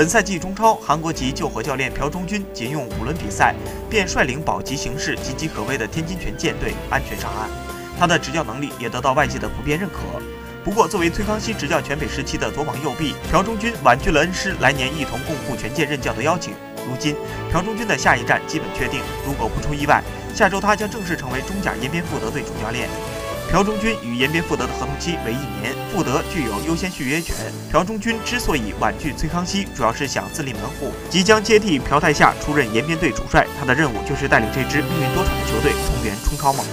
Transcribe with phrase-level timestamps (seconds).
[0.00, 3.54] 本赛季中超，韩国籍救火教练朴忠勋仅用五轮比赛，
[3.90, 7.50] 便率领保级形势岌岌可危的天津权健队安全上岸。
[7.98, 9.98] 他的执教能力也得到外界的普遍认可。
[10.64, 16.54] 不过，作为崔康熙执教全北时期的左膀右臂，朴忠勋婉拒了恩师来年一同共赴权健任教的邀请。
[16.88, 17.14] 如今，
[17.52, 20.02] 朴忠勋的下一站基本确定，如果不出意外，
[20.34, 22.88] 下周他将正式成为中甲延边富德队主教练。
[23.50, 27.34] 朴忠勋与延边富德的合同期为一年，富德具有优先续约权。
[27.72, 33.44] 朴忠勋之所以婉拒崔康熙，主要是想自立门户，即将接替朴泰夏出任延边队主帅。
[33.58, 36.64] 他的任务就是带领这支命运多舛的球队重圆冲超梦。